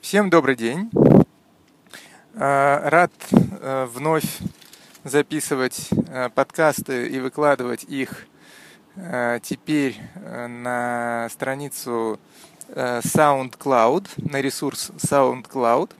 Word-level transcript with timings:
Всем 0.00 0.30
добрый 0.30 0.54
день. 0.54 0.90
А, 2.34 2.88
рад 2.88 3.12
э, 3.32 3.84
вновь 3.92 4.38
записывать 5.02 5.88
э, 5.90 6.30
подкасты 6.30 7.08
и 7.08 7.18
выкладывать 7.18 7.82
их 7.82 8.26
э, 8.94 9.40
теперь 9.42 10.00
на 10.14 11.28
страницу 11.30 12.20
SoundCloud, 12.68 14.30
на 14.30 14.40
ресурс 14.40 14.92
SoundCloud. 14.96 15.90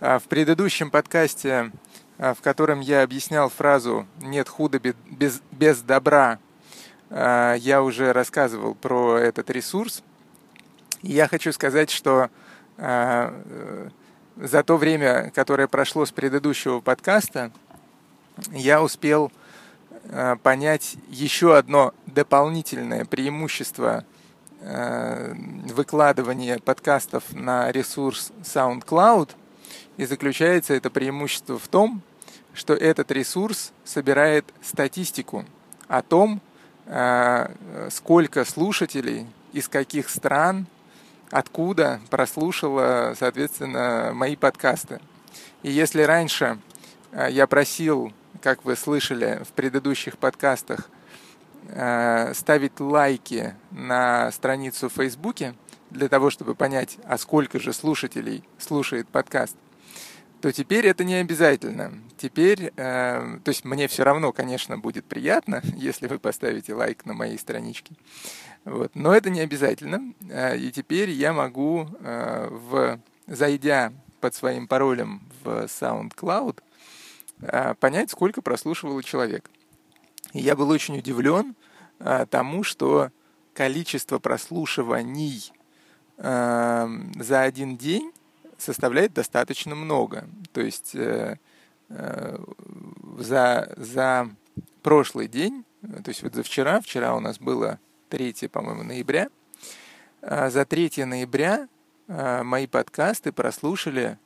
А, 0.00 0.18
в 0.18 0.24
предыдущем 0.24 0.90
подкасте, 0.90 1.70
в 2.18 2.36
котором 2.42 2.80
я 2.80 3.04
объяснял 3.04 3.48
фразу 3.48 4.06
«нет 4.20 4.48
худа 4.48 4.80
без, 4.80 5.40
без 5.52 5.80
добра», 5.80 6.40
я 7.10 7.80
уже 7.82 8.12
рассказывал 8.12 8.74
про 8.74 9.18
этот 9.18 9.50
ресурс. 9.50 10.02
Я 11.02 11.28
хочу 11.28 11.52
сказать, 11.52 11.90
что 11.90 12.24
э, 12.24 12.28
за 12.76 14.62
то 14.64 14.76
время, 14.76 15.30
которое 15.34 15.68
прошло 15.68 16.06
с 16.06 16.10
предыдущего 16.10 16.80
подкаста, 16.80 17.52
я 18.50 18.82
успел 18.82 19.30
а, 20.10 20.36
понять 20.36 20.96
еще 21.08 21.56
одно 21.56 21.94
дополнительное 22.06 23.04
преимущество 23.04 24.04
а, 24.60 25.34
выкладывания 25.72 26.58
подкастов 26.58 27.32
на 27.32 27.70
ресурс 27.70 28.32
SoundCloud. 28.42 29.30
И 29.96 30.04
заключается 30.04 30.74
это 30.74 30.90
преимущество 30.90 31.58
в 31.58 31.68
том, 31.68 32.02
что 32.52 32.74
этот 32.74 33.10
ресурс 33.12 33.72
собирает 33.84 34.44
статистику 34.62 35.44
о 35.88 36.02
том, 36.02 36.40
сколько 37.90 38.44
слушателей 38.44 39.26
из 39.52 39.68
каких 39.68 40.10
стран 40.10 40.66
откуда 41.34 42.00
прослушала, 42.10 43.14
соответственно, 43.18 44.12
мои 44.14 44.36
подкасты. 44.36 45.00
И 45.64 45.70
если 45.70 46.02
раньше 46.02 46.60
э, 47.10 47.26
я 47.28 47.48
просил, 47.48 48.12
как 48.40 48.64
вы 48.64 48.76
слышали 48.76 49.42
в 49.44 49.48
предыдущих 49.48 50.16
подкастах, 50.16 50.88
э, 51.70 52.32
ставить 52.34 52.78
лайки 52.78 53.56
на 53.72 54.30
страницу 54.30 54.88
в 54.88 54.92
Фейсбуке 54.92 55.54
для 55.90 56.08
того, 56.08 56.30
чтобы 56.30 56.54
понять, 56.54 56.98
а 57.04 57.18
сколько 57.18 57.58
же 57.58 57.72
слушателей 57.72 58.44
слушает 58.58 59.08
подкаст, 59.08 59.56
то 60.44 60.52
теперь 60.52 60.86
это 60.86 61.04
не 61.04 61.14
обязательно. 61.14 61.90
Теперь, 62.18 62.70
э, 62.76 63.38
то 63.42 63.48
есть 63.48 63.64
мне 63.64 63.88
все 63.88 64.02
равно, 64.02 64.30
конечно, 64.30 64.76
будет 64.76 65.06
приятно, 65.06 65.62
если 65.74 66.06
вы 66.06 66.18
поставите 66.18 66.74
лайк 66.74 67.06
на 67.06 67.14
моей 67.14 67.38
страничке. 67.38 67.94
Вот. 68.66 68.94
Но 68.94 69.14
это 69.14 69.30
не 69.30 69.40
обязательно. 69.40 70.12
А, 70.30 70.54
и 70.54 70.70
теперь 70.70 71.08
я 71.08 71.32
могу, 71.32 71.88
а, 72.00 72.50
в, 72.50 73.00
зайдя 73.26 73.94
под 74.20 74.34
своим 74.34 74.68
паролем 74.68 75.22
в 75.42 75.64
SoundCloud, 75.64 76.58
а, 77.40 77.72
понять, 77.72 78.10
сколько 78.10 78.42
прослушивал 78.42 79.00
человек. 79.00 79.50
И 80.34 80.40
я 80.40 80.56
был 80.56 80.68
очень 80.68 80.98
удивлен 80.98 81.56
тому, 82.28 82.64
что 82.64 83.10
количество 83.54 84.18
прослушиваний 84.18 85.54
за 86.18 87.40
один 87.40 87.78
день 87.78 88.12
составляет 88.58 89.12
достаточно 89.12 89.74
много. 89.74 90.28
То 90.52 90.60
есть 90.60 90.94
э, 90.94 91.38
э, 91.88 92.38
за, 93.18 93.72
за 93.76 94.30
прошлый 94.82 95.28
день, 95.28 95.64
то 95.82 96.08
есть 96.08 96.22
вот 96.22 96.34
за 96.34 96.42
вчера, 96.42 96.80
вчера 96.80 97.14
у 97.14 97.20
нас 97.20 97.38
было 97.38 97.78
3, 98.10 98.48
по-моему, 98.48 98.82
ноября. 98.82 99.28
А, 100.22 100.50
за 100.50 100.64
3 100.64 101.04
ноября 101.04 101.68
а, 102.08 102.42
мои 102.42 102.66
подкасты 102.66 103.32
прослушали 103.32 104.18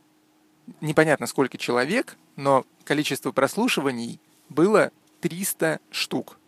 непонятно 0.80 1.26
сколько 1.26 1.58
человек, 1.58 2.16
но 2.36 2.64
количество 2.84 3.32
прослушиваний 3.32 4.20
было 4.48 4.92
300 5.20 5.80
штук, 5.90 6.38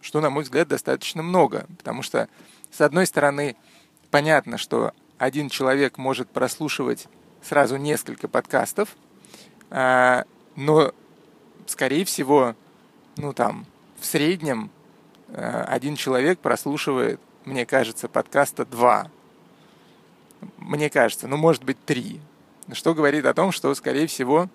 что, 0.00 0.20
на 0.20 0.30
мой 0.30 0.44
взгляд, 0.44 0.68
достаточно 0.68 1.22
много, 1.22 1.66
потому 1.78 2.02
что, 2.02 2.28
с 2.70 2.80
одной 2.80 3.06
стороны, 3.06 3.56
понятно, 4.10 4.56
что 4.56 4.92
один 5.18 5.48
человек 5.48 5.98
может 5.98 6.30
прослушивать 6.30 7.08
сразу 7.46 7.76
несколько 7.76 8.28
подкастов, 8.28 8.96
а, 9.70 10.24
но, 10.56 10.92
скорее 11.66 12.04
всего, 12.04 12.54
ну 13.16 13.32
там, 13.32 13.66
в 14.00 14.06
среднем 14.06 14.70
Э, 15.28 15.64
один 15.66 15.96
человек 15.96 16.38
прослушивает, 16.38 17.20
мне 17.44 17.66
кажется, 17.66 18.08
подкаста 18.08 18.64
два. 18.64 19.10
Мне 20.58 20.90
кажется, 20.90 21.28
ну, 21.28 21.36
может 21.36 21.64
быть, 21.64 21.82
три. 21.84 22.20
Что 22.72 22.94
говорит 22.94 23.24
о 23.26 23.34
том, 23.34 23.52
что, 23.52 23.74
скорее 23.74 24.06
всего, 24.06 24.48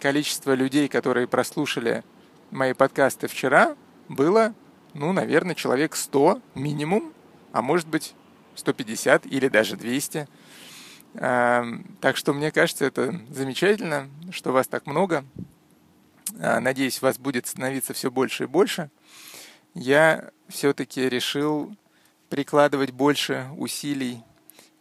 количество 0.00 0.52
людей, 0.52 0.88
которые 0.88 1.26
прослушали 1.26 2.02
мои 2.50 2.72
подкасты 2.72 3.26
вчера, 3.26 3.76
было, 4.08 4.54
ну, 4.92 5.12
наверное, 5.12 5.54
человек 5.54 5.96
100 5.96 6.40
минимум, 6.54 7.12
а 7.52 7.62
может 7.62 7.88
быть 7.88 8.14
150 8.56 9.26
или 9.26 9.48
даже 9.48 9.76
200. 9.76 10.28
Эм, 11.14 11.96
так 12.00 12.16
что 12.16 12.32
мне 12.32 12.50
кажется, 12.50 12.84
это 12.84 13.20
замечательно, 13.30 14.08
что 14.30 14.52
вас 14.52 14.66
так 14.66 14.86
много. 14.86 15.24
Э, 16.38 16.58
надеюсь, 16.60 17.02
вас 17.02 17.18
будет 17.18 17.46
становиться 17.46 17.92
все 17.92 18.10
больше 18.10 18.44
и 18.44 18.46
больше 18.46 18.90
я 19.74 20.30
все-таки 20.48 21.08
решил 21.08 21.76
прикладывать 22.30 22.92
больше 22.92 23.48
усилий 23.56 24.22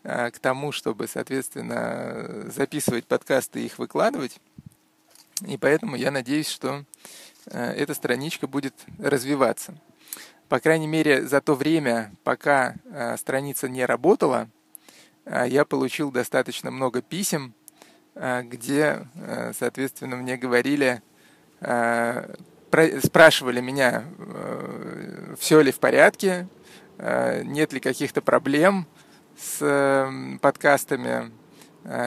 а, 0.03 0.31
к 0.31 0.39
тому, 0.39 0.71
чтобы, 0.71 1.07
соответственно, 1.07 2.49
записывать 2.49 3.05
подкасты 3.05 3.61
и 3.61 3.65
их 3.65 3.79
выкладывать. 3.79 4.39
И 5.45 5.57
поэтому 5.57 5.95
я 5.95 6.11
надеюсь, 6.11 6.47
что 6.47 6.85
а, 7.47 7.73
эта 7.73 7.93
страничка 7.93 8.47
будет 8.47 8.73
развиваться. 8.99 9.75
По 10.47 10.59
крайней 10.59 10.87
мере, 10.87 11.25
за 11.25 11.41
то 11.41 11.55
время, 11.55 12.13
пока 12.23 12.75
а, 12.91 13.17
страница 13.17 13.67
не 13.67 13.85
работала, 13.85 14.47
я 15.25 15.65
получил 15.65 16.11
достаточно 16.11 16.71
много 16.71 17.01
писем, 17.01 17.53
где, 18.15 19.07
соответственно, 19.57 20.15
мне 20.17 20.37
говорили 20.37 21.01
спрашивали 23.03 23.61
меня, 23.61 24.03
э, 24.17 25.35
все 25.39 25.61
ли 25.61 25.71
в 25.71 25.79
порядке, 25.79 26.47
нет 26.97 27.73
ли 27.73 27.79
каких-то 27.79 28.21
проблем 28.21 28.85
с 29.35 30.37
подкастами, 30.41 31.31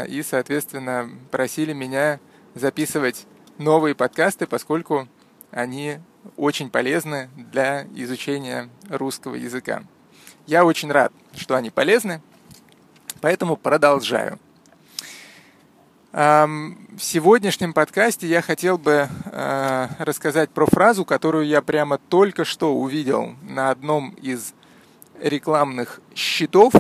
и, 0.08 0.22
соответственно, 0.22 1.10
просили 1.30 1.72
меня 1.72 2.20
записывать 2.54 3.26
новые 3.58 3.94
подкасты, 3.94 4.46
поскольку 4.46 5.08
они 5.50 5.98
очень 6.36 6.70
полезны 6.70 7.28
для 7.36 7.82
изучения 7.94 8.68
русского 8.88 9.34
языка. 9.34 9.82
Я 10.46 10.64
очень 10.64 10.90
рад, 10.90 11.12
что 11.34 11.56
они 11.56 11.70
полезны, 11.70 12.22
поэтому 13.20 13.56
продолжаю. 13.56 14.38
В 16.96 17.02
сегодняшнем 17.02 17.74
подкасте 17.74 18.26
я 18.26 18.40
хотел 18.40 18.78
бы 18.78 19.06
э, 19.26 19.88
рассказать 19.98 20.48
про 20.48 20.64
фразу, 20.64 21.04
которую 21.04 21.46
я 21.46 21.60
прямо 21.60 21.98
только 21.98 22.46
что 22.46 22.74
увидел 22.74 23.34
на 23.42 23.70
одном 23.70 24.10
из 24.22 24.54
рекламных 25.20 26.00
щитов. 26.14 26.72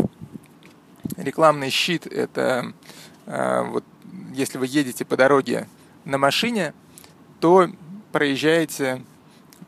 Рекламный 1.18 1.68
щит– 1.68 2.06
это 2.10 2.72
э, 3.26 3.62
вот, 3.64 3.84
если 4.32 4.56
вы 4.56 4.68
едете 4.68 5.04
по 5.04 5.18
дороге 5.18 5.68
на 6.06 6.16
машине, 6.16 6.72
то 7.38 7.68
проезжаете, 8.12 9.02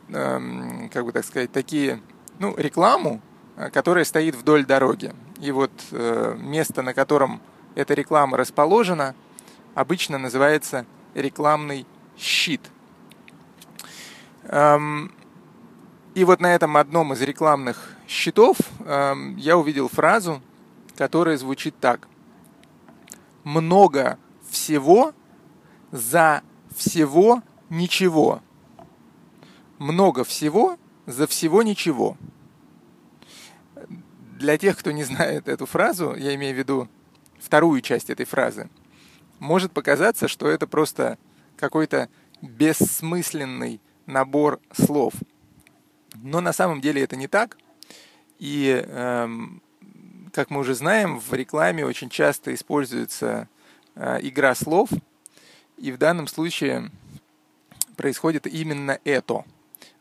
эм, 0.07 0.89
как 0.91 1.05
бы 1.05 1.11
так 1.11 1.25
сказать, 1.25 1.51
такие, 1.51 2.01
ну, 2.39 2.55
рекламу, 2.57 3.21
э, 3.55 3.69
которая 3.69 4.03
стоит 4.03 4.33
вдоль 4.33 4.65
дороги. 4.65 5.13
И 5.39 5.51
вот 5.51 5.71
место, 5.91 6.81
на 6.81 6.93
котором 6.93 7.41
эта 7.75 7.93
реклама 7.93 8.37
расположена– 8.37 9.15
обычно 9.79 10.17
называется 10.17 10.85
рекламный 11.13 11.85
щит. 12.17 12.61
Эм, 14.43 15.11
и 16.15 16.23
вот 16.23 16.41
на 16.41 16.53
этом 16.53 16.75
одном 16.75 17.13
из 17.13 17.21
рекламных 17.21 17.95
щитов 18.07 18.57
эм, 18.85 19.37
я 19.37 19.57
увидел 19.57 19.87
фразу, 19.87 20.41
которая 20.97 21.37
звучит 21.37 21.75
так. 21.79 22.07
Много 23.43 24.17
всего 24.49 25.13
за 25.91 26.41
всего 26.75 27.41
ничего. 27.69 28.41
Много 29.77 30.23
всего 30.23 30.77
за 31.05 31.25
всего 31.25 31.63
ничего. 31.63 32.17
Для 34.39 34.57
тех, 34.57 34.77
кто 34.77 34.91
не 34.91 35.03
знает 35.03 35.49
эту 35.49 35.65
фразу, 35.65 36.15
я 36.15 36.33
имею 36.35 36.55
в 36.55 36.57
виду 36.57 36.87
вторую 37.39 37.81
часть 37.81 38.09
этой 38.09 38.25
фразы, 38.25 38.69
может 39.37 39.73
показаться, 39.73 40.29
что 40.29 40.47
это 40.47 40.65
просто 40.65 41.17
какой-то 41.57 42.07
бессмысленный 42.41 43.81
набор 44.05 44.61
слов. 44.71 45.13
Но 46.15 46.39
на 46.39 46.53
самом 46.53 46.79
деле 46.79 47.03
это 47.03 47.17
не 47.17 47.27
так. 47.27 47.57
И 48.37 48.81
эм, 48.87 49.61
как 50.31 50.51
мы 50.51 50.61
уже 50.61 50.73
знаем, 50.73 51.19
в 51.19 51.33
рекламе 51.33 51.85
очень 51.85 52.09
часто 52.09 52.53
используется 52.53 53.49
э, 53.95 54.19
игра 54.21 54.55
слов, 54.55 54.89
и 55.75 55.91
в 55.91 55.97
данном 55.97 56.27
случае 56.27 56.91
происходит 57.97 58.47
именно 58.47 58.99
это. 59.03 59.43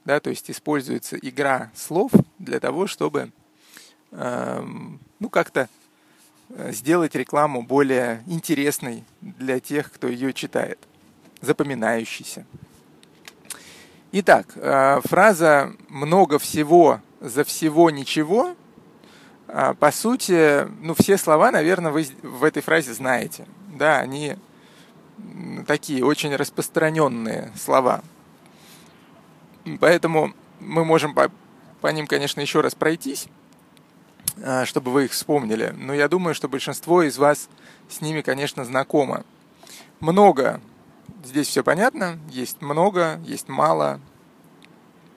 Да, 0.05 0.21
то 0.21 0.31
есть 0.31 0.49
используется 0.49 1.17
игра 1.17 1.73
слов 1.75 2.13
для 2.39 2.61
того, 2.61 2.87
чтобы 2.87 3.33
ну, 4.11 5.29
как-то 5.31 5.69
э, 6.51 6.73
сделать 6.73 7.15
рекламу 7.15 7.63
более 7.63 8.23
интересной 8.27 9.05
для 9.21 9.61
тех, 9.61 9.93
кто 9.93 10.09
ее 10.09 10.33
читает, 10.33 10.79
запоминающейся. 11.41 12.47
Итак, 14.13 14.47
э, 14.57 15.01
фраза 15.05 15.75
«много 15.89 16.39
всего 16.39 17.01
за 17.21 17.45
всего 17.45 17.91
ничего» 17.91 18.57
а, 19.51 19.73
по 19.73 19.91
сути, 19.91 20.69
ну, 20.83 20.95
все 20.95 21.17
слова, 21.17 21.51
наверное, 21.51 21.91
вы 21.91 22.07
в 22.23 22.45
этой 22.45 22.63
фразе 22.63 22.93
знаете. 22.93 23.47
Да, 23.75 23.99
они 23.99 24.37
такие 25.67 26.05
очень 26.05 26.37
распространенные 26.37 27.51
слова. 27.57 28.03
Поэтому 29.81 30.35
мы 30.61 30.85
можем 30.85 31.15
по, 31.15 31.31
по 31.81 31.89
ним, 31.89 32.07
конечно, 32.07 32.41
еще 32.41 32.61
раз 32.61 32.75
пройтись, 32.75 33.29
чтобы 34.65 34.93
вы 34.93 35.07
их 35.07 35.13
вспомнили. 35.13 35.75
Но 35.77 35.95
я 35.95 36.09
думаю, 36.09 36.35
что 36.35 36.49
большинство 36.49 37.03
из 37.03 37.19
вас 37.19 37.49
с 37.89 38.01
ними, 38.01 38.21
конечно, 38.21 38.65
знакомо. 38.65 39.25
Много. 40.01 40.61
Здесь 41.25 41.49
все 41.49 41.65
понятно. 41.65 42.19
Есть 42.31 42.63
много, 42.63 43.21
есть 43.25 43.49
мало. 43.49 44.01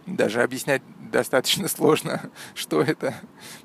Даже 0.05 0.41
объяснять 0.41 0.81
достаточно 1.11 1.67
сложно, 1.67 2.21
что 2.55 2.81
это. 2.81 3.13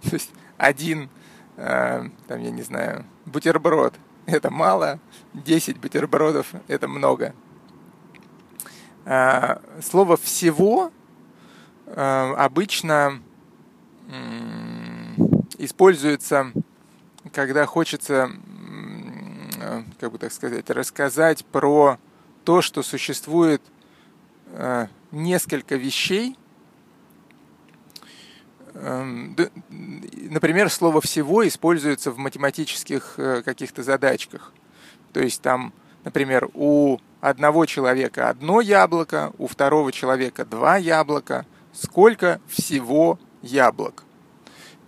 То 0.02 0.10
есть 0.12 0.30
один, 0.58 1.08
э, 1.56 2.04
там, 2.26 2.40
я 2.40 2.50
не 2.50 2.62
знаю, 2.62 3.06
бутерброд– 3.24 3.94
это 4.26 4.50
мало, 4.50 4.98
10 5.34 5.78
бутербродов– 5.78 6.48
это 6.68 6.88
много. 6.88 7.34
Э, 9.04 9.58
слово 9.82 10.16
«всего» 10.16 10.90
обычно 11.88 13.22
используется, 15.58 16.52
когда 17.32 17.66
хочется, 17.66 18.30
как 19.98 20.12
бы 20.12 20.18
так 20.18 20.32
сказать, 20.32 20.68
рассказать 20.70 21.44
про 21.46 21.98
то, 22.44 22.62
что 22.62 22.82
существует 22.82 23.62
несколько 25.10 25.76
вещей– 25.76 26.36
Эм, 28.78 29.34
например, 29.70 30.70
слово 30.70 31.00
«всего» 31.00 31.46
используется 31.46 32.10
в 32.10 32.18
математических 32.18 33.14
э, 33.16 33.42
каких-то 33.42 33.82
задачках. 33.82 34.52
То 35.12 35.20
есть 35.20 35.40
там, 35.40 35.72
например, 36.04 36.50
у 36.52 36.98
одного 37.20 37.64
человека 37.64 38.28
одно 38.28 38.60
яблоко, 38.60 39.32
у 39.38 39.46
второго 39.46 39.92
человека 39.92 40.44
два 40.44 40.76
яблока. 40.76 41.46
Сколько 41.72 42.40
всего 42.48 43.18
яблок? 43.40 44.04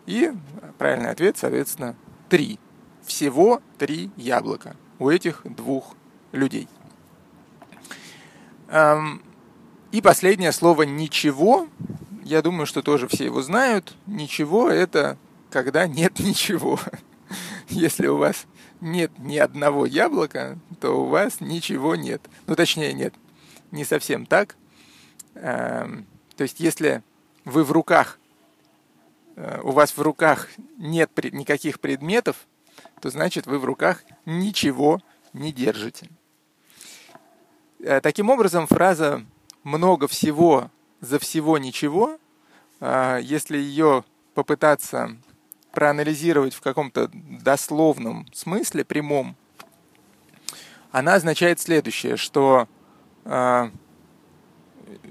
И 0.06 0.32
правильный 0.78 1.10
ответ, 1.10 1.36
соответственно, 1.36 1.96
три. 2.28 2.58
Всего 3.04 3.62
три 3.78 4.10
яблока 4.16 4.76
у 4.98 5.08
этих 5.10 5.42
двух 5.44 5.94
людей. 6.32 6.68
И 9.90 10.02
последнее 10.02 10.52
слово 10.52 10.82
«ничего» 10.82 11.68
я 12.24 12.42
думаю, 12.42 12.66
что 12.66 12.82
тоже 12.82 13.08
все 13.08 13.24
его 13.24 13.40
знают. 13.40 13.94
Ничего– 14.06 14.68
это 14.70 15.16
когда 15.50 15.86
нет 15.86 16.18
ничего. 16.18 16.78
Если 17.68 18.06
у 18.06 18.16
вас 18.16 18.46
нет 18.80 19.12
ни 19.18 19.38
одного 19.38 19.86
яблока, 19.86 20.58
то 20.80 21.02
у 21.02 21.06
вас 21.06 21.40
ничего 21.40 21.96
нет. 21.96 22.22
Ну, 22.46 22.54
точнее, 22.54 22.92
нет, 22.92 23.14
не 23.70 23.84
совсем 23.84 24.26
так. 24.26 24.56
То 25.34 26.04
есть, 26.38 26.60
если 26.60 27.02
вы 27.44 27.64
в 27.64 27.72
руках, 27.72 28.18
у 29.62 29.70
вас 29.70 29.96
в 29.96 30.00
руках 30.00 30.48
нет 30.76 31.10
никаких 31.32 31.80
предметов, 31.80 32.46
то 33.00 33.10
значит 33.10 33.46
вы 33.46 33.58
в 33.58 33.64
руках 33.64 34.02
ничего 34.24 35.00
не 35.32 35.52
держите. 35.52 36.08
Э, 37.80 38.00
таким 38.00 38.30
образом, 38.30 38.66
фраза 38.66 39.24
«много 39.62 40.08
всего 40.08 40.70
за 41.00 41.18
всего 41.18 41.58
ничего, 41.58 42.18
а, 42.80 43.18
если 43.18 43.56
ее 43.56 44.04
попытаться 44.34 45.16
проанализировать 45.72 46.54
в 46.54 46.60
каком-то 46.60 47.08
дословном 47.12 48.26
смысле, 48.32 48.84
прямом, 48.84 49.36
она 50.90 51.14
означает 51.14 51.60
следующее, 51.60 52.16
что 52.16 52.66
э, 53.24 53.70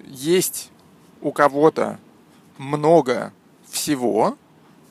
есть 0.06 0.72
у 1.22 1.32
кого-то 1.32 2.00
много 2.58 3.32
всего, 3.88 4.38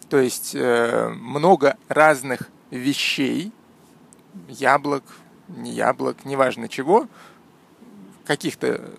то 0.09 0.19
есть 0.19 0.55
э, 0.55 1.09
много 1.11 1.77
разных 1.89 2.49
вещей, 2.71 3.53
яблок, 4.49 5.05
не 5.49 5.73
яблок, 5.73 6.25
неважно 6.25 6.67
чего, 6.67 7.07
каких-то 8.25 8.95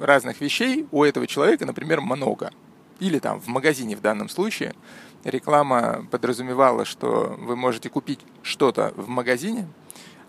разных 0.00 0.40
вещей 0.40 0.88
у 0.90 1.04
этого 1.04 1.28
человека, 1.28 1.64
например, 1.64 2.00
много. 2.00 2.50
Или 2.98 3.20
там 3.20 3.40
в 3.40 3.46
магазине 3.46 3.94
в 3.94 4.00
данном 4.00 4.28
случае. 4.28 4.74
Реклама 5.22 6.04
подразумевала, 6.10 6.84
что 6.84 7.36
вы 7.38 7.54
можете 7.54 7.88
купить 7.88 8.20
что-то 8.42 8.92
в 8.96 9.06
магазине, 9.06 9.68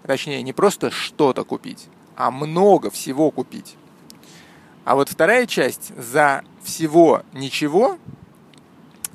точнее, 0.06 0.44
не 0.44 0.54
просто 0.54 0.92
что-то 0.92 1.44
купить, 1.44 1.88
а 2.16 2.30
много 2.30 2.92
всего 2.92 3.31
купить. 3.31 3.78
А 4.86 4.96
вот 4.96 5.10
вторая 5.10 5.48
часть 5.48 5.92
за 5.98 6.44
всего 6.62 7.24
ничего, 7.34 7.98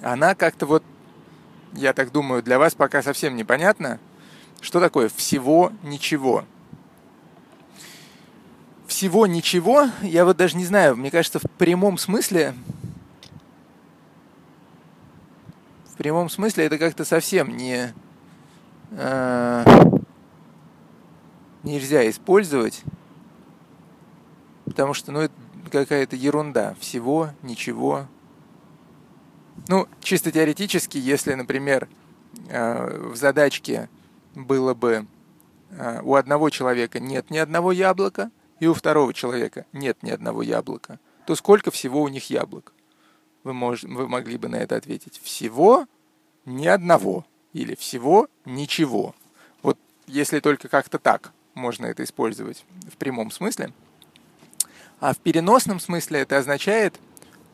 она 0.02 0.34
как-то 0.34 0.66
вот, 0.66 0.82
я 1.72 1.92
так 1.92 2.12
думаю, 2.12 2.42
для 2.42 2.58
вас 2.58 2.74
пока 2.74 3.02
совсем 3.02 3.36
непонятно, 3.36 3.98
что 4.60 4.80
такое 4.80 5.08
всего 5.08 5.72
ничего 5.82 6.44
всего 8.92 9.26
ничего, 9.26 9.88
я 10.02 10.24
вот 10.24 10.36
даже 10.36 10.56
не 10.56 10.66
знаю, 10.66 10.96
мне 10.96 11.10
кажется, 11.10 11.38
в 11.38 11.50
прямом 11.58 11.96
смысле, 11.96 12.54
в 15.86 15.96
прямом 15.96 16.28
смысле 16.28 16.66
это 16.66 16.76
как-то 16.78 17.04
совсем 17.06 17.56
не 17.56 17.92
э, 18.90 19.64
нельзя 21.62 22.08
использовать, 22.10 22.82
потому 24.66 24.92
что, 24.92 25.10
ну, 25.10 25.20
это 25.20 25.34
какая-то 25.70 26.14
ерунда, 26.14 26.76
всего, 26.78 27.30
ничего. 27.42 28.06
Ну, 29.68 29.88
чисто 30.00 30.32
теоретически, 30.32 30.98
если, 30.98 31.34
например, 31.34 31.88
э, 32.48 33.08
в 33.12 33.16
задачке 33.16 33.88
было 34.34 34.74
бы 34.74 35.06
э, 35.70 36.00
у 36.02 36.14
одного 36.16 36.50
человека 36.50 37.00
нет 37.00 37.30
ни 37.30 37.38
одного 37.38 37.72
яблока, 37.72 38.30
и 38.60 38.66
у 38.66 38.74
второго 38.74 39.12
человека 39.14 39.66
нет 39.72 40.02
ни 40.02 40.10
одного 40.10 40.42
яблока, 40.42 40.98
то 41.26 41.34
сколько 41.34 41.70
всего 41.70 42.02
у 42.02 42.08
них 42.08 42.30
яблок? 42.30 42.72
Вы, 43.44 43.52
мож, 43.54 43.82
вы 43.82 44.08
могли 44.08 44.36
бы 44.36 44.48
на 44.48 44.56
это 44.56 44.76
ответить. 44.76 45.20
Всего 45.22 45.86
ни 46.44 46.66
одного. 46.66 47.26
Или 47.52 47.74
всего 47.74 48.28
ничего. 48.44 49.14
Вот 49.62 49.78
если 50.06 50.40
только 50.40 50.68
как-то 50.68 50.98
так 50.98 51.32
можно 51.54 51.86
это 51.86 52.04
использовать 52.04 52.64
в 52.90 52.96
прямом 52.96 53.30
смысле. 53.30 53.72
А 55.00 55.12
в 55.12 55.18
переносном 55.18 55.80
смысле 55.80 56.20
это 56.20 56.38
означает 56.38 56.98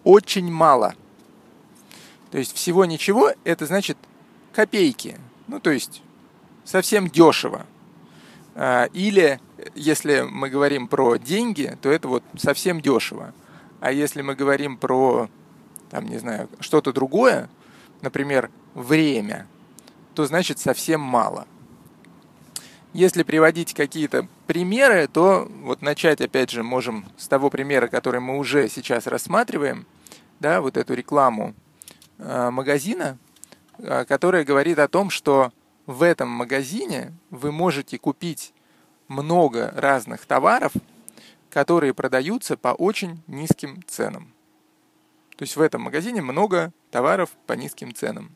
очень 0.04 0.50
мало. 0.50 0.94
То 2.30 2.38
есть 2.38 2.54
всего 2.54 2.84
ничего 2.84 3.32
это 3.44 3.66
значит 3.66 3.96
копейки. 4.52 5.18
Ну, 5.46 5.60
то 5.60 5.70
есть 5.70 6.02
совсем 6.64 7.08
дешево. 7.08 7.66
А, 8.54 8.84
или 8.92 9.40
если 9.74 10.22
мы 10.28 10.50
говорим 10.50 10.88
про 10.88 11.16
деньги, 11.16 11.76
то 11.80 11.90
это 11.90 12.08
вот 12.08 12.22
совсем 12.36 12.80
дешево. 12.80 13.32
А 13.80 13.92
если 13.92 14.22
мы 14.22 14.34
говорим 14.34 14.76
про, 14.76 15.28
там, 15.90 16.06
не 16.06 16.18
знаю, 16.18 16.48
что-то 16.60 16.92
другое, 16.92 17.48
например, 18.02 18.50
время, 18.74 19.46
то 20.14 20.26
значит 20.26 20.58
совсем 20.58 21.00
мало. 21.00 21.46
Если 22.92 23.22
приводить 23.22 23.74
какие-то 23.74 24.26
примеры, 24.46 25.06
то 25.06 25.48
вот 25.62 25.82
начать, 25.82 26.20
опять 26.20 26.50
же, 26.50 26.62
можем 26.62 27.04
с 27.16 27.28
того 27.28 27.50
примера, 27.50 27.86
который 27.86 28.20
мы 28.20 28.38
уже 28.38 28.68
сейчас 28.68 29.06
рассматриваем, 29.06 29.86
да, 30.40 30.60
вот 30.60 30.76
эту 30.76 30.94
рекламу 30.94 31.54
магазина, 32.50 33.18
э, 33.78 34.04
которая 34.04 34.44
говорит 34.44 34.78
о 34.78 34.88
том, 34.88 35.10
что 35.10 35.52
в 35.86 36.02
этом 36.02 36.28
магазине 36.28 37.12
вы 37.30 37.52
можете 37.52 37.98
купить 37.98 38.52
много 39.06 39.72
разных 39.74 40.26
товаров, 40.26 40.72
которые 41.50 41.94
продаются 41.94 42.56
по 42.56 42.68
очень 42.68 43.22
низким 43.26 43.82
ценам. 43.86 44.34
То 45.36 45.44
есть 45.44 45.56
в 45.56 45.60
этом 45.60 45.82
магазине 45.82 46.20
много 46.20 46.72
товаров 46.90 47.30
по 47.46 47.52
низким 47.52 47.94
ценам. 47.94 48.34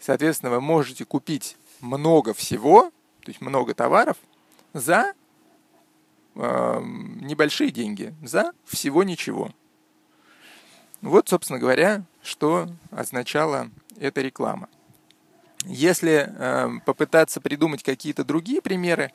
Соответственно, 0.00 0.50
вы 0.50 0.60
можете 0.60 1.04
купить 1.04 1.56
много 1.80 2.34
всего, 2.34 2.90
то 3.20 3.28
есть 3.28 3.40
много 3.40 3.74
товаров, 3.74 4.16
за 4.72 5.14
э, 6.34 6.80
небольшие 6.82 7.70
деньги, 7.70 8.14
за 8.22 8.52
всего 8.64 9.04
ничего. 9.04 9.50
Вот, 11.02 11.28
собственно 11.28 11.58
говоря, 11.58 12.04
что 12.22 12.68
означала 12.92 13.70
эта 13.98 14.20
реклама. 14.20 14.68
Если 15.64 16.28
э, 16.28 16.70
попытаться 16.86 17.40
придумать 17.40 17.82
какие-то 17.82 18.24
другие 18.24 18.62
примеры, 18.62 19.12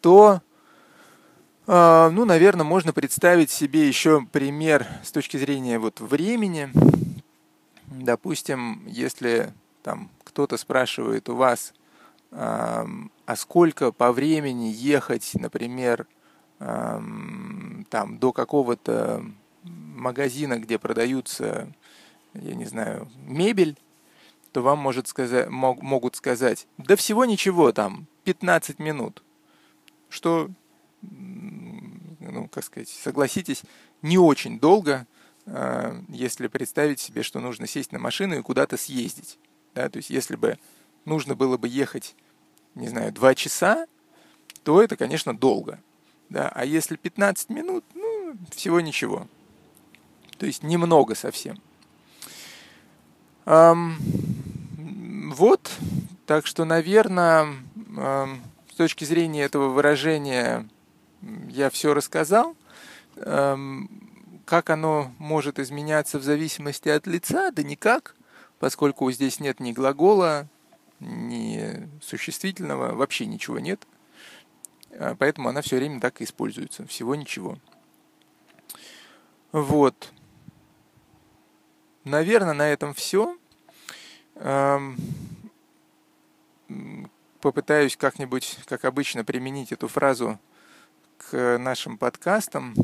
то, 0.00 0.42
э, 1.68 2.10
ну, 2.12 2.24
наверное, 2.24 2.64
можно 2.64 2.92
представить 2.92 3.52
себе 3.52 3.86
еще 3.86 4.26
пример 4.32 4.86
с 5.04 5.12
точки 5.12 5.36
зрения 5.36 5.78
вот 5.78 6.00
времени. 6.00 6.70
Допустим, 7.86 8.84
если 8.88 9.52
там 9.84 10.10
кто-то 10.24 10.56
спрашивает 10.56 11.28
у 11.28 11.36
вас, 11.36 11.72
э, 12.32 12.34
а 12.34 13.36
сколько 13.36 13.92
по 13.92 14.10
времени 14.12 14.72
ехать, 14.74 15.30
например, 15.34 16.08
э, 16.58 17.00
там 17.90 18.18
до 18.18 18.32
какого-то 18.32 19.24
магазина, 20.02 20.58
где 20.58 20.78
продаются, 20.78 21.72
я 22.34 22.54
не 22.54 22.66
знаю, 22.66 23.10
мебель, 23.16 23.78
то 24.52 24.60
вам 24.60 24.78
может 24.78 25.08
сказать, 25.08 25.48
мог, 25.48 25.82
могут 25.82 26.16
сказать, 26.16 26.66
да 26.76 26.94
всего 26.96 27.24
ничего, 27.24 27.72
там, 27.72 28.06
15 28.24 28.78
минут. 28.78 29.22
Что, 30.10 30.50
ну, 31.00 32.48
как 32.48 32.64
сказать, 32.64 32.88
согласитесь, 32.88 33.62
не 34.02 34.18
очень 34.18 34.60
долго, 34.60 35.06
э, 35.46 36.00
если 36.08 36.48
представить 36.48 37.00
себе, 37.00 37.22
что 37.22 37.40
нужно 37.40 37.66
сесть 37.66 37.92
на 37.92 37.98
машину 37.98 38.38
и 38.38 38.42
куда-то 38.42 38.76
съездить. 38.76 39.38
Да? 39.74 39.88
То 39.88 39.96
есть, 39.96 40.10
если 40.10 40.36
бы 40.36 40.58
нужно 41.06 41.34
было 41.34 41.56
бы 41.56 41.66
ехать, 41.66 42.14
не 42.74 42.88
знаю, 42.88 43.12
2 43.12 43.34
часа, 43.34 43.86
то 44.64 44.82
это, 44.82 44.96
конечно, 44.96 45.36
долго. 45.36 45.80
Да? 46.28 46.50
А 46.54 46.64
если 46.66 46.96
15 46.96 47.48
минут, 47.48 47.84
ну, 47.94 48.34
всего 48.50 48.80
ничего. 48.80 49.28
То 50.42 50.46
есть 50.46 50.64
немного 50.64 51.14
совсем. 51.14 51.56
Вот, 55.36 55.70
так 56.26 56.48
что, 56.48 56.64
наверное, 56.64 57.46
с 58.68 58.74
точки 58.74 59.04
зрения 59.04 59.44
этого 59.44 59.68
выражения 59.68 60.68
я 61.48 61.70
все 61.70 61.94
рассказал. 61.94 62.56
Как 63.14 64.68
оно 64.68 65.12
может 65.18 65.60
изменяться 65.60 66.18
в 66.18 66.24
зависимости 66.24 66.88
от 66.88 67.06
лица? 67.06 67.52
Да 67.52 67.62
никак, 67.62 68.16
поскольку 68.58 69.08
здесь 69.12 69.38
нет 69.38 69.60
ни 69.60 69.70
глагола, 69.70 70.48
ни 70.98 71.88
существительного, 72.02 72.96
вообще 72.96 73.26
ничего 73.26 73.60
нет. 73.60 73.86
А, 74.90 75.14
поэтому 75.14 75.50
она 75.50 75.62
все 75.62 75.76
время 75.76 76.00
так 76.00 76.20
и 76.20 76.24
используется. 76.24 76.84
Всего 76.88 77.14
ничего. 77.14 77.58
Вот. 79.52 80.12
Наверное, 82.04 82.54
на 82.54 82.68
этом 82.68 82.94
все. 82.94 83.36
Попытаюсь 87.40 87.96
как-нибудь, 87.96 88.58
как 88.66 88.84
обычно, 88.84 89.24
применить 89.24 89.72
эту 89.72 89.88
фразу 89.88 90.38
к 91.18 91.58
нашим 91.58 91.98
подкастам. 91.98 92.74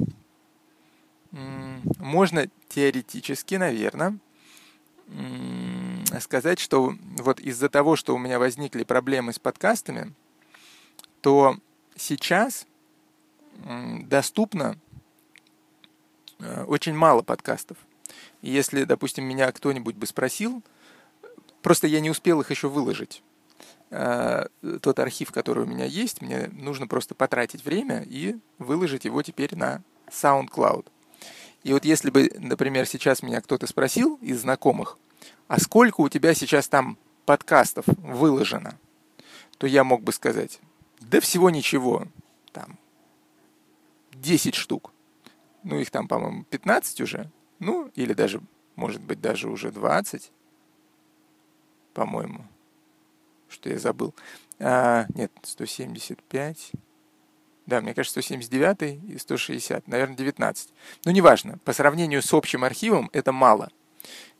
Можно 1.30 2.48
теоретически, 2.68 3.56
наверное, 3.56 4.18
сказать, 6.20 6.58
что 6.58 6.94
вот 7.18 7.40
из-за 7.40 7.68
того, 7.68 7.96
что 7.96 8.14
у 8.14 8.18
меня 8.18 8.38
возникли 8.38 8.84
проблемы 8.84 9.32
с 9.32 9.38
подкастами, 9.38 10.12
то 11.20 11.56
сейчас 11.96 12.66
доступно 14.04 14.78
э, 16.38 16.64
очень 16.64 16.94
мало 16.94 17.22
подкастов. 17.22 17.76
Если, 18.42 18.85
допустим, 18.85 19.25
меня 19.25 19.50
кто-нибудь 19.52 19.97
бы 19.97 20.07
спросил, 20.07 20.62
просто 21.62 21.87
я 21.87 22.00
не 22.00 22.11
успел 22.11 22.40
их 22.40 22.50
еще 22.50 22.68
выложить. 22.68 23.23
А, 23.90 24.49
тот 24.83 24.99
архив, 24.99 25.33
который 25.33 25.64
у 25.64 25.66
меня 25.66 25.85
есть, 25.85 26.21
мне 26.21 26.49
нужно 26.52 26.87
просто 26.87 27.14
потратить 27.14 27.64
время 27.64 28.02
и 28.07 28.37
выложить 28.59 29.04
его 29.04 29.23
теперь 29.23 29.57
на 29.57 29.83
SoundCloud. 30.11 30.87
И 31.64 31.73
вот 31.73 31.85
если 31.85 32.11
бы, 32.11 32.30
например, 32.38 32.87
сейчас 32.87 33.23
меня 33.23 33.40
кто-то 33.40 33.66
спросил 33.66 34.18
из 34.23 34.40
знакомых, 34.40 34.99
а 35.49 35.59
сколько 35.59 36.00
у 36.02 36.09
тебя 36.09 36.35
сейчас 36.35 36.68
там 36.68 36.99
подкастов 37.26 37.85
выложено, 37.99 38.78
то 39.59 39.66
я 39.66 39.85
мог 39.85 40.02
бы 40.02 40.12
сказать, 40.12 40.61
да 41.00 41.21
всего 41.21 41.50
ничего, 41.50 42.07
там 42.52 42.78
10 44.12 44.54
штук. 44.54 44.92
Ну, 45.64 45.78
их 45.78 45.90
там, 45.90 46.07
по-моему, 46.09 46.45
15 46.45 47.00
уже. 47.00 47.30
Ну, 47.58 47.90
или 47.94 48.12
даже, 48.12 48.40
может 48.76 49.02
быть, 49.02 49.20
даже 49.20 49.48
уже 49.48 49.70
20, 49.70 50.30
по-моему, 51.94 52.44
что 53.48 53.68
я 53.68 53.78
забыл. 53.78 54.14
А, 54.60 55.06
нет, 55.14 55.32
175. 55.42 56.72
Да, 57.66 57.80
мне 57.80 57.94
кажется, 57.94 58.22
179 58.22 59.10
и 59.10 59.18
160, 59.18 59.88
наверное, 59.88 60.16
19. 60.16 60.72
Ну, 61.04 61.10
неважно, 61.10 61.58
по 61.64 61.72
сравнению 61.72 62.22
с 62.22 62.32
общим 62.32 62.64
архивом 62.64 63.10
это 63.12 63.32
мало. 63.32 63.70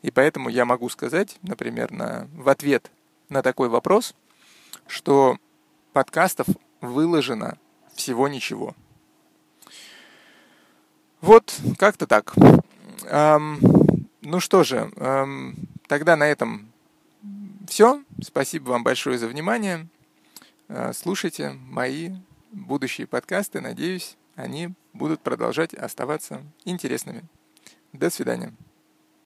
И 0.01 0.09
поэтому 0.09 0.49
я 0.49 0.65
могу 0.65 0.89
сказать, 0.89 1.37
например, 1.41 1.91
на, 1.91 2.27
в 2.33 2.49
ответ 2.49 2.91
на 3.27 3.43
такой 3.43 3.69
вопрос, 3.69 4.15
что 4.87 5.37
подкастов 5.93 6.47
выложено 6.81 7.57
всего 7.93 8.27
ничего. 8.27 8.75
Вот, 11.21 11.53
как-то 11.77 12.07
так. 12.07 12.33
Ну 13.11 14.39
что 14.39 14.63
же, 14.63 14.91
тогда 15.87 16.15
на 16.15 16.27
этом 16.27 16.69
все. 17.67 18.03
Спасибо 18.21 18.69
вам 18.71 18.83
большое 18.83 19.17
за 19.17 19.27
внимание. 19.27 19.87
Э, 20.67 20.91
слушайте 20.93 21.51
мои 21.51 22.11
будущие 22.51 23.07
подкасты. 23.07 23.61
Надеюсь, 23.61 24.17
они 24.35 24.69
будут 24.93 25.21
продолжать 25.21 25.73
оставаться 25.73 26.43
интересными. 26.65 27.23
До 27.93 28.09
свидания. 28.09 28.53